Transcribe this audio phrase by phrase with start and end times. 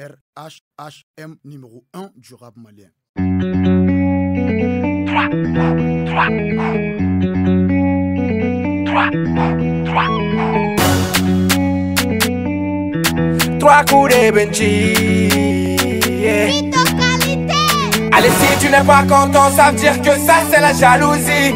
[0.00, 2.88] RHHM numéro 1 du rap malien.
[13.58, 14.94] Trois coups de Benji.
[18.14, 21.52] Allez, si tu n'es pas content, ça veut dire que ça c'est la jalousie.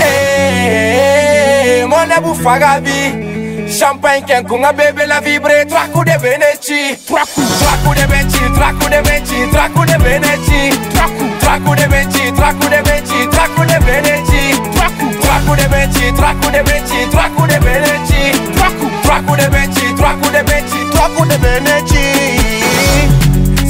[1.78, 3.29] eh, eh, mon abou Fagabi.
[3.70, 8.88] champagne quem com a bebê la vibre traco de veneci traco traco de veneci traco
[8.90, 14.60] de veneci traco de veneci traco traco de veneci traco de veneci traco de veneci
[14.74, 20.30] traco traco de veneci traco de veneci traco de veneci traco traco de veneci traco
[20.32, 22.40] de veneci traco de veneci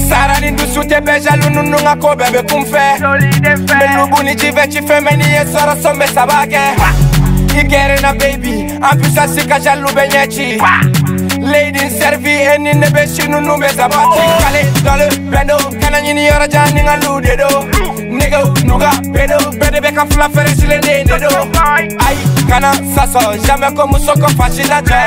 [0.09, 2.99] sara lindu sute bejalu nunu nga ko bebe kum fe
[3.79, 7.00] melubu ni jive ci femeni ye sara sombe sabake traku
[7.59, 10.61] igerena baby abisasika jalubenyeci
[11.53, 17.49] lady servi eni nebe sinunube zabatikale dole bendo kana nyini yora ja ninga ludedo
[18.03, 21.17] nego nuga bedo bedebeka fulaferesilendenedo
[22.51, 24.99] kana sasa jamɛ ko muso ko fasi lajɛ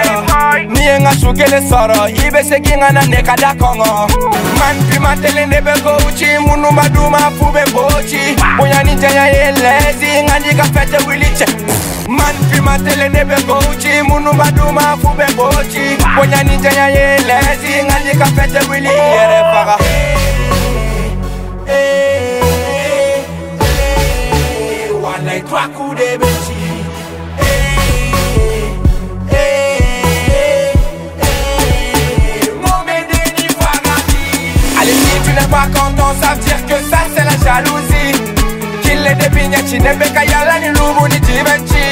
[0.74, 3.92] ni ye ŋa sugele sɔrɔ i be se ki ŋa na ne ka da kɔngɔ
[4.60, 8.22] man bima telen de be kouci munuma duma fu be boci
[8.58, 11.48] boyani jɛya ye lɛsi ŋa di ka fɛtɛ wili cɛ
[12.18, 15.84] man bima telen de be kouci munuma duma fu be boci
[16.16, 19.76] boyani jɛya ye lɛsi ŋa di ka fɛtɛ wili yɛrɛ faga
[25.24, 26.33] Like crack who they be
[39.74, 41.86] chinembeka yalani lubu ni jivenchi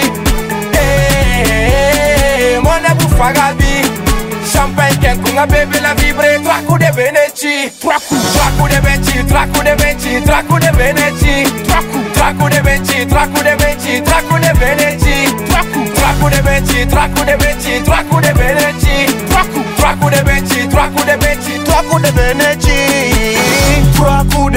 [2.63, 3.81] mone bufakabi
[4.53, 10.21] champagne ken kunga bebe la vibre traku de veneci traku de veneci traku de veneci
[10.27, 11.33] traku de veneci
[11.69, 15.15] traku traku de veneci traku de veneci traku de veneci
[15.49, 18.95] traku traku de veneci traku de veneci traku de veneci
[19.29, 22.70] traku traku de veneci traku de veneci traku de veneci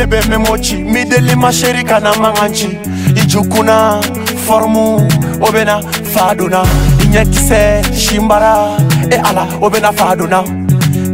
[0.07, 2.79] ndebe memochi midele masherika na manganchi
[3.17, 4.01] ijukuna
[4.47, 5.09] formu
[5.41, 5.81] o bena
[6.13, 6.63] fadona
[7.01, 7.61] i ɲɛkisɛ
[7.95, 8.77] sinbara
[9.11, 10.43] e ala o bena fadona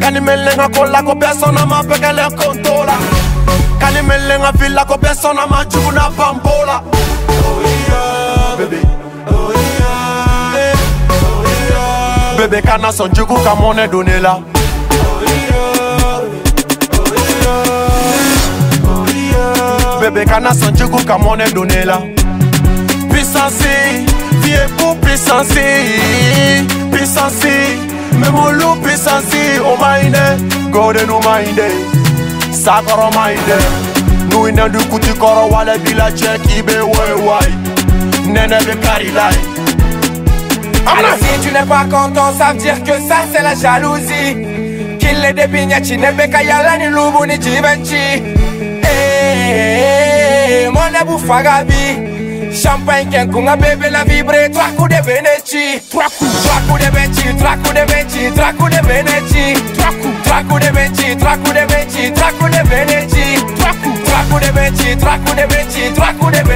[0.01, 2.97] kani melenga kola ko bɛɛ sɔnnama pɛgɛlɛ konto la
[3.78, 6.83] kani melenga fila ko bɛɛ sɔnnama juguna banbo la
[12.39, 14.41] bebe kana sɔn jugu ka mɔnɛ don ne la
[20.00, 21.99] Bébé Kana Sanjugu ka mɔnɛ monnaie la
[23.11, 23.65] Puissance,
[24.41, 25.53] vie pour puissance
[26.91, 27.53] Puissance,
[28.19, 30.41] même olu puissance O maïne,
[30.71, 31.66] godenu maïne
[32.50, 33.59] Sakɔrɔ maïne
[34.31, 37.53] Nous ina du kuti kɔrɔ wale la cɛ k'i be wewai
[38.25, 39.43] Nɛnɛ be kari la ye
[40.87, 45.22] Allez si tu n'es pas content, ça veut dire que ça c'est la jalousie Qu'il
[45.22, 45.77] est des pas
[46.27, 48.41] qu'à y kayala ni lubu ni djibenti
[51.10, 51.82] bufa gabi
[52.60, 57.84] Champagne ken kunga bebe la vibre Traku de beneci Traku Traku de benci Traku de
[57.91, 59.44] benci Traku de beneci
[59.76, 63.26] Traku Traku de benci Traku de benci Traku de beneci
[63.60, 66.50] Traku Traku de benci Traku de benci Traku de